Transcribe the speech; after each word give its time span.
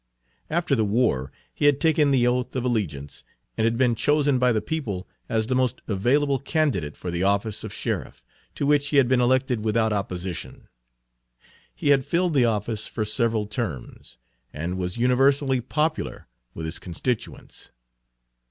After 0.49 0.73
the 0.73 0.83
war 0.83 1.31
he 1.53 1.65
had 1.65 1.79
taken 1.79 2.09
the 2.09 2.25
oath 2.25 2.55
of 2.55 2.65
allegiance, 2.65 3.23
and 3.55 3.65
had 3.65 3.77
been 3.77 3.93
chosen 3.93 4.39
by 4.39 4.51
the 4.51 4.59
people 4.59 5.07
as 5.29 5.45
the 5.45 5.53
most 5.53 5.83
available 5.87 6.39
candidate 6.39 6.97
for 6.97 7.11
the 7.11 7.21
office 7.21 7.63
of 7.63 7.71
sheriff, 7.71 8.25
to 8.55 8.65
which 8.65 8.87
he 8.87 8.97
had 8.97 9.07
been 9.07 9.21
elected 9.21 9.63
without 9.63 9.93
opposition. 9.93 10.67
He 11.75 11.89
had 11.89 12.03
filled 12.03 12.33
the 12.33 12.45
office 12.45 12.87
for 12.87 13.05
several 13.05 13.45
terms, 13.45 14.17
and 14.51 14.75
was 14.79 14.97
universally 14.97 15.61
popular 15.61 16.25
with 16.55 16.65
his 16.65 16.79
constituents. 16.79 17.71